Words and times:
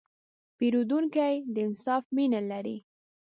پیرودونکی 0.57 1.35
د 1.53 1.55
انصاف 1.67 2.03
مینه 2.15 2.41
لري. 2.51 2.77